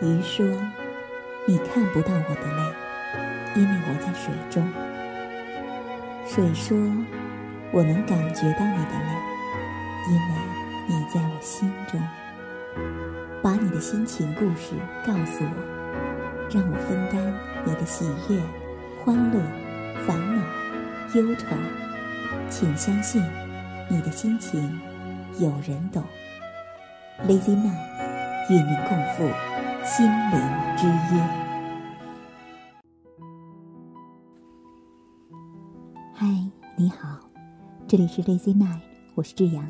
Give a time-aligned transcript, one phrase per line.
[0.00, 0.46] 鱼说
[1.46, 2.62] ：“你看不到我的泪，
[3.54, 4.66] 因为我在水中。”
[6.26, 6.76] 水说
[7.70, 9.12] ：“我能感觉到你的泪，
[10.08, 10.34] 因为
[10.86, 12.00] 你在我心中。”
[13.42, 14.74] 把你的心情故事
[15.06, 18.40] 告诉我，让我分担你的喜悦、
[19.02, 19.40] 欢乐、
[20.06, 20.42] 烦恼、
[21.14, 21.46] 忧愁。
[22.48, 23.22] 请相信，
[23.88, 24.80] 你的心情
[25.38, 26.02] 有人懂。
[27.26, 29.49] Lazy Night 与您共赴。
[29.82, 30.38] 心灵
[30.76, 31.22] 之约。
[36.12, 36.26] 嗨，
[36.76, 37.18] 你好，
[37.88, 38.80] 这里是 Lazy Night，
[39.14, 39.66] 我是志阳。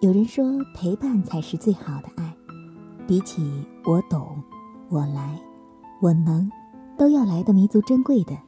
[0.00, 2.32] 有人说，陪伴才是最好的爱，
[3.04, 4.40] 比起我懂、
[4.88, 5.36] 我来、
[6.00, 6.48] 我能，
[6.96, 8.38] 都要来的弥足珍贵的，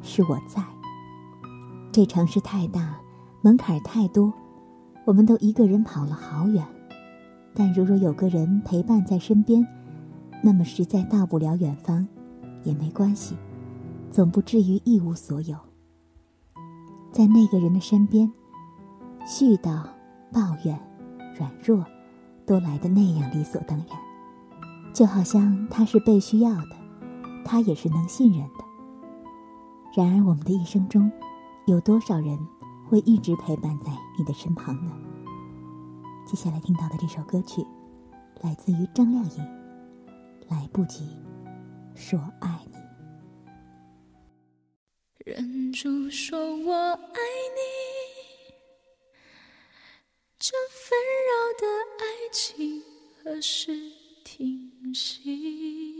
[0.00, 0.64] 是我在。
[1.92, 2.98] 这城市太大，
[3.42, 4.32] 门槛太多，
[5.04, 6.66] 我们都一个人跑了好远。
[7.58, 9.66] 但如若有个人陪伴在身边，
[10.42, 12.06] 那么实在到不了远方，
[12.62, 13.34] 也没关系，
[14.10, 15.56] 总不至于一无所有。
[17.10, 18.30] 在那个人的身边，
[19.26, 19.82] 絮叨、
[20.30, 20.78] 抱怨、
[21.38, 21.82] 软弱，
[22.44, 23.88] 都来的那样理所当然，
[24.92, 26.76] 就好像他是被需要的，
[27.42, 28.64] 他也是能信任的。
[29.96, 31.10] 然而，我们的一生中，
[31.66, 32.38] 有多少人
[32.86, 33.86] 会一直陪伴在
[34.18, 34.92] 你的身旁呢？
[36.26, 37.64] 接下来听到的这首歌曲，
[38.42, 39.30] 来自于张靓颖，
[40.48, 41.08] 《来不及
[41.94, 42.76] 说爱你》。
[45.24, 47.20] 忍住说我爱
[47.54, 47.60] 你，
[50.36, 50.98] 这纷
[51.28, 51.64] 扰的
[52.00, 52.82] 爱情
[53.22, 53.92] 何时
[54.24, 55.95] 停息？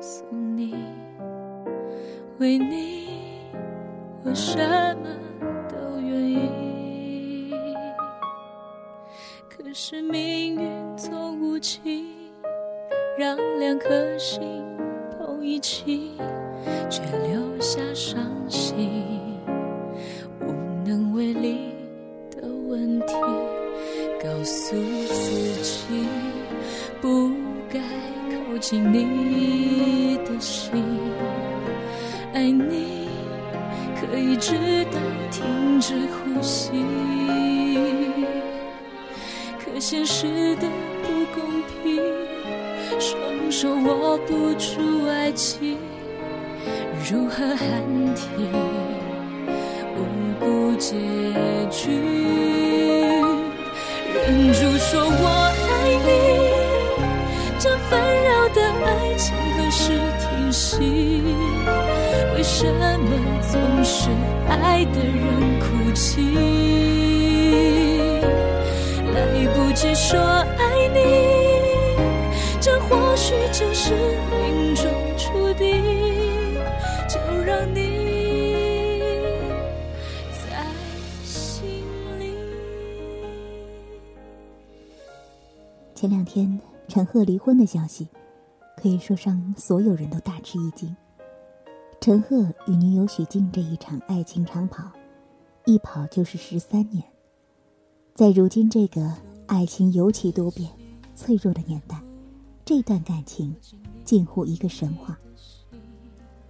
[0.00, 0.74] 送你
[2.38, 3.08] 为你，
[4.24, 4.56] 我什
[4.96, 5.08] 么
[5.68, 7.52] 都愿意。
[9.48, 12.06] 可是命运总无情，
[13.18, 14.40] 让两颗心
[15.18, 16.12] 碰一起，
[16.88, 18.88] 却留下伤心、
[20.40, 20.46] 无
[20.84, 21.74] 能为力
[22.30, 23.14] 的问题。
[24.22, 26.06] 告诉自己，
[27.00, 27.30] 不
[27.70, 27.80] 该
[28.60, 30.70] 靠近你的心。
[32.34, 33.08] 爱你
[33.98, 34.52] 可以直
[34.92, 34.98] 到
[35.30, 36.70] 停止呼吸，
[39.58, 40.68] 可现实的
[41.02, 41.42] 不公
[41.82, 42.02] 平，
[42.98, 43.18] 双
[43.50, 45.78] 手握不住爱情，
[47.10, 47.66] 如何喊
[48.14, 48.46] 停？
[49.96, 50.04] 无
[50.38, 50.96] 辜结
[51.70, 51.90] 局，
[54.12, 55.70] 忍住说我爱
[56.04, 56.39] 你，
[59.20, 60.78] 情何时停息？
[62.34, 62.96] 为什么
[63.42, 64.08] 总是
[64.48, 66.22] 爱的人哭泣？
[69.12, 69.16] 来
[69.54, 70.98] 不及说爱你，
[72.62, 73.92] 这或许就是
[74.30, 75.68] 命中注定。
[77.06, 77.78] 就让你
[80.32, 80.64] 在
[81.24, 81.84] 心
[82.18, 82.32] 里。
[85.94, 88.06] 前两天陈赫离婚的消息，
[88.80, 90.94] 可以说让所有人都大吃一惊。
[92.00, 94.90] 陈赫与女友许静这一场爱情长跑，
[95.66, 97.04] 一跑就是十三年。
[98.14, 99.12] 在如今这个
[99.46, 100.70] 爱情尤其多变、
[101.14, 102.00] 脆弱的年代，
[102.64, 103.54] 这段感情
[104.04, 105.18] 近乎一个神话。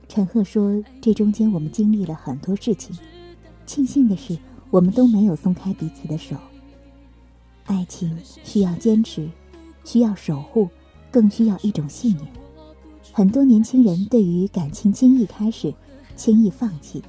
[0.08, 2.96] 陈赫说：“这中间我们经历了很多事情，
[3.66, 4.38] 庆幸的是
[4.70, 6.36] 我们都没有松开彼此的手。
[7.64, 9.28] 爱情需要坚持，
[9.84, 10.68] 需要守护，
[11.10, 12.26] 更需要一种信念。”
[13.12, 15.74] 很多年轻人对于感情轻易开始、
[16.14, 17.02] 轻易放弃，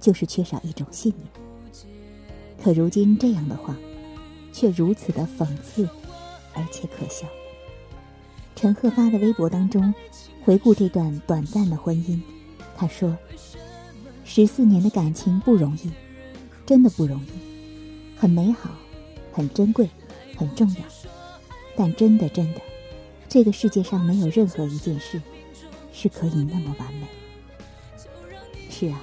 [0.00, 1.28] 就是缺少一种信念。
[2.62, 3.76] 可如今这样的话，
[4.52, 5.88] 却如此的讽刺，
[6.54, 7.26] 而且可笑。
[8.56, 9.92] 陈赫发的微博当中，
[10.42, 12.20] 回顾这段短暂的婚姻，
[12.76, 13.16] 他说
[14.24, 15.90] ：“十四年的感情不容易，
[16.64, 18.70] 真的不容易，很美好，
[19.32, 19.88] 很珍贵，
[20.36, 20.80] 很重要。
[21.76, 22.60] 但真的真的，
[23.34, 25.20] 这个世界上没有任何一件事
[25.92, 27.06] 是可以那么完美。
[28.70, 29.02] 是啊，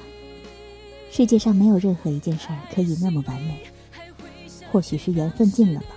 [1.12, 3.60] 世界上没有任何一件事儿可以那么完美。
[4.72, 5.88] 或许是缘分尽了吧。”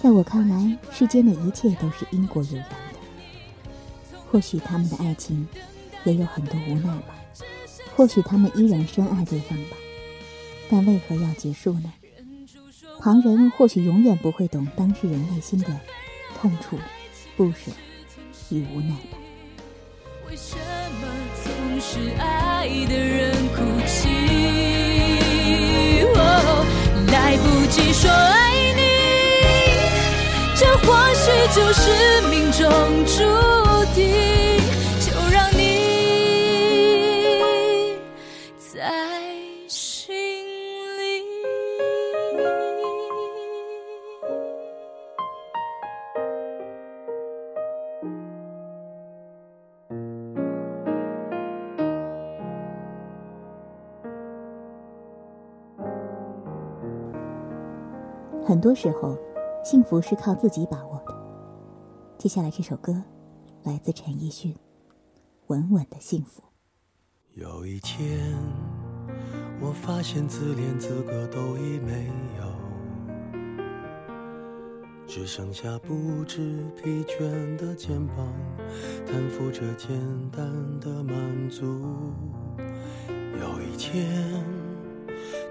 [0.00, 4.16] 在我看来，世间的一切都是因果有缘的。
[4.30, 5.46] 或许他们的爱情
[6.04, 7.20] 也有很多无奈吧，
[7.94, 9.76] 或许他们依然深爱对方吧，
[10.70, 11.92] 但为何要结束呢？
[12.98, 15.78] 旁人或许永远不会懂当事人内心的
[16.40, 16.78] 痛楚、
[17.40, 17.70] 不舍
[18.50, 19.16] 与无奈吧。
[20.28, 20.56] 为什
[21.00, 21.08] 么
[21.42, 21.50] 总
[21.80, 24.10] 是爱的人哭泣？
[27.10, 28.82] 来不及说爱你。
[30.54, 32.60] 这或许就是命中
[33.06, 33.24] 注
[33.94, 34.04] 定，
[58.50, 59.16] 很多时候。
[59.62, 61.14] 幸福是靠自己把握的。
[62.16, 63.00] 接下来这首歌，
[63.62, 64.54] 来自陈奕迅，
[65.48, 66.42] 《稳稳的幸福》。
[67.34, 68.18] 有一天，
[69.60, 73.36] 我发现自怜资格都已没有，
[75.06, 78.26] 只剩下不知疲倦的肩膀，
[79.06, 79.90] 担负着简
[80.30, 80.50] 单
[80.80, 81.66] 的满足。
[83.38, 84.42] 有一天，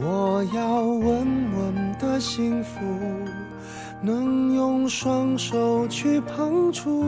[0.00, 2.78] 我要稳稳的幸福。
[4.00, 7.04] 能用双手去碰触，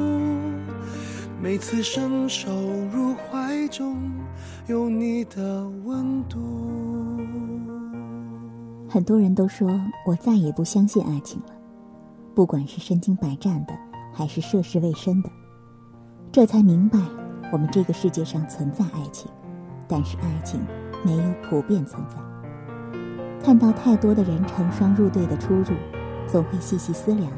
[1.40, 2.50] 每次伸手
[2.92, 3.96] 入怀中
[4.66, 6.36] 有你的温度。
[8.88, 9.70] 很多人都说
[10.04, 11.54] 我再也不相信爱情了，
[12.34, 13.72] 不管是身经百战的，
[14.12, 15.30] 还是涉世未深的，
[16.32, 16.98] 这才明白
[17.52, 19.30] 我们这个世界上存在爱情，
[19.86, 20.60] 但是爱情
[21.04, 22.16] 没有普遍存在。
[23.42, 25.74] 看到太多的人成双入对的出入。
[26.26, 27.28] 总会细细思量，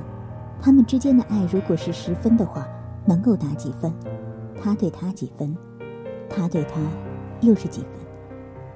[0.61, 2.69] 他们之间的爱如果是十分的话，
[3.07, 3.91] 能够打几分？
[4.61, 5.57] 他对他几分？
[6.29, 6.79] 他对他
[7.41, 7.91] 又是几分？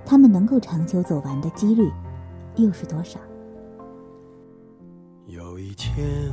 [0.07, 1.93] 他们能够长久走完的几率
[2.55, 3.21] 又是多少？
[5.27, 6.33] 有一天，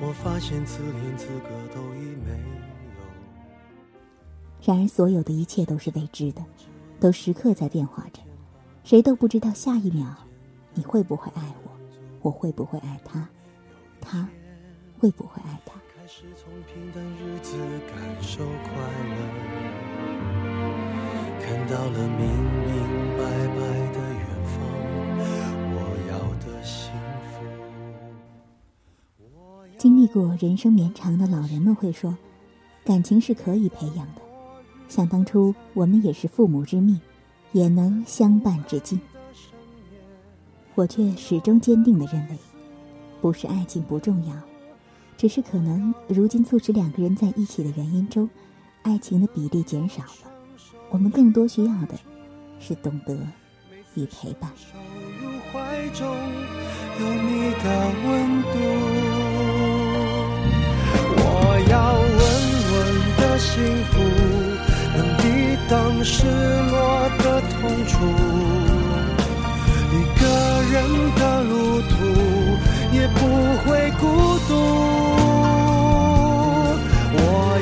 [0.00, 2.36] 我发现自怜资格都已没有。
[4.64, 6.42] 然而，所有的一切都是未知的，
[6.98, 8.22] 都时刻在变化着，
[8.86, 10.06] 谁都不知道下一秒
[10.72, 11.70] 你会不会爱我。
[12.22, 13.28] 我会不会爱他？
[14.00, 14.28] 他
[14.96, 15.72] 会不会爱他？
[15.92, 17.56] 开始从平淡日子
[17.88, 18.70] 感受快
[19.10, 19.16] 乐，
[21.40, 22.78] 看到了明明
[23.18, 23.56] 白白
[23.90, 24.24] 的远
[24.54, 24.54] 方，
[25.74, 25.78] 我
[26.08, 26.14] 要
[26.46, 26.92] 的幸
[27.32, 27.42] 福。
[29.76, 32.16] 经历过人生绵长的老人们会说，
[32.84, 34.22] 感情是可以培养的。
[34.86, 37.00] 想当初我们也是父母之命，
[37.56, 39.00] 也能相伴至今。
[40.74, 42.36] 我却始终坚定的认为，
[43.22, 44.34] 不是爱情不重要，
[45.16, 48.28] 只是可能如今促使两个人在一起的原因中，
[48.82, 50.30] 爱情的比例减少了。
[50.90, 51.98] 我们更多需要的，
[52.60, 53.16] 是懂得
[53.94, 54.50] 与陪伴。
[61.18, 61.24] 我
[61.70, 62.20] 要稳
[62.70, 62.76] 稳
[63.16, 63.94] 的幸福，
[64.94, 65.24] 能抵
[65.70, 66.26] 挡失
[66.70, 66.76] 落
[74.00, 74.04] 孤
[74.48, 74.50] 独。
[77.18, 77.20] 我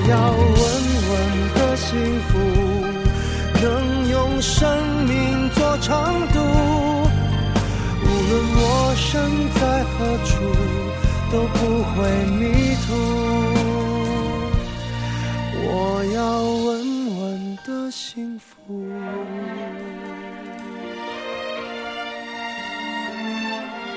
[0.09, 0.13] 要
[0.61, 0.63] 稳
[1.11, 1.13] 稳
[1.55, 1.91] 的幸
[2.29, 2.33] 福，
[3.63, 3.65] 能
[4.09, 4.53] 用生
[5.07, 5.13] 命
[5.51, 5.93] 做长
[6.33, 6.37] 度。
[8.03, 8.63] 无论我
[8.97, 9.03] 身
[9.55, 10.33] 在何处，
[11.31, 11.59] 都不
[11.91, 11.95] 会
[12.39, 12.43] 迷
[12.87, 12.89] 途。
[15.67, 15.69] 我
[16.15, 16.69] 要稳
[17.19, 17.23] 稳
[17.67, 18.45] 的幸福。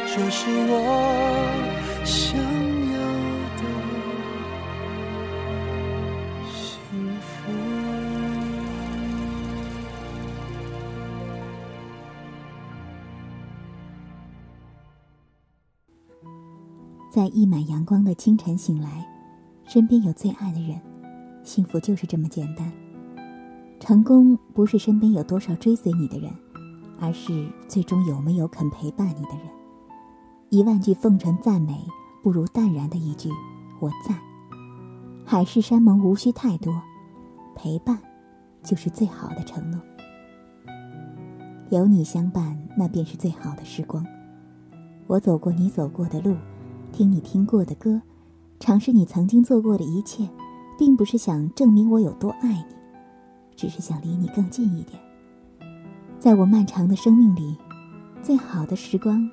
[0.10, 0.72] 这是我
[17.18, 19.04] 在溢满阳光的清晨醒来，
[19.66, 20.80] 身边有最爱的人，
[21.42, 22.72] 幸福就是这么简单。
[23.80, 26.32] 成功不是身边有多少追随你的人，
[27.00, 29.48] 而是最终有没有肯陪伴你的人。
[30.52, 31.84] 一万句奉承赞美，
[32.22, 33.32] 不如淡然的一句
[33.82, 34.16] “我在”。
[35.26, 36.72] 海誓山盟无需太多，
[37.56, 37.98] 陪伴
[38.62, 39.82] 就是最好的承诺。
[41.72, 44.06] 有你相伴，那便是最好的时光。
[45.08, 46.36] 我走过你走过的路，
[46.98, 48.02] 听你听过的歌，
[48.60, 50.28] 尝试你曾经做过的一切，
[50.80, 52.66] 并不是想证明我有多爱你，
[53.56, 55.00] 只是想离你更近一点。
[56.18, 57.56] 在我漫长的生命里，
[58.24, 59.30] 最好的时光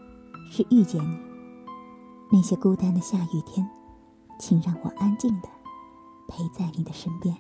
[0.51, 1.17] 是遇见你。
[2.31, 3.67] 那些孤单的下雨天，
[4.39, 5.49] 请让我安静的
[6.29, 7.35] 陪在你的身边。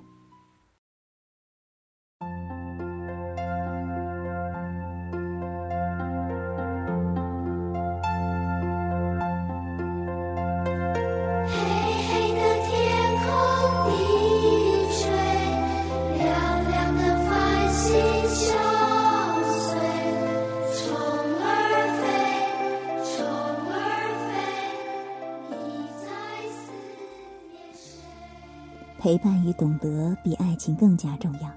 [29.04, 31.50] 陪伴与懂得比爱情更加重要。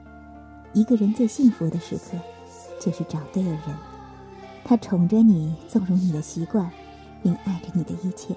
[0.74, 2.18] 一个人最幸福的时刻，
[2.78, 3.62] 就是找对了人。
[4.66, 6.70] 他宠着你，纵容你的习惯，
[7.24, 8.36] 并爱着你的一切。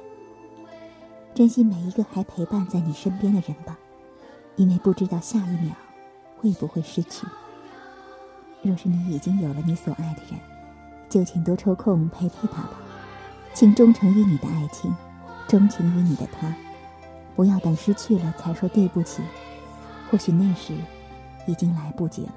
[1.34, 3.76] 珍惜每一个还陪伴在你身边的人吧，
[4.54, 5.74] 因为不知道下一秒
[6.38, 7.26] 会不会失去。
[8.62, 10.38] 若是你已经有了你所爱的人，
[11.08, 12.80] 就请多抽空陪陪他吧。
[13.54, 14.94] 请忠诚于你的爱情，
[15.48, 16.54] 钟情于你的他。
[17.34, 19.22] 不要等失去了才说对不起，
[20.10, 20.74] 或许那时
[21.46, 22.34] 已经来不及了。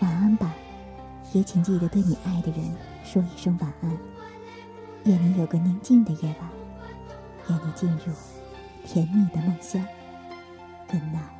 [0.00, 0.54] 晚安吧，
[1.32, 3.98] 也请记得对你爱的人说一声晚安。
[5.04, 6.48] 愿你有个宁静的夜晚，
[7.48, 8.12] 愿你进入
[8.84, 9.84] 甜蜜的梦乡。
[10.90, 11.37] Good night。